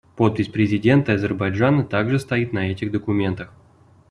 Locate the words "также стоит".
1.83-2.53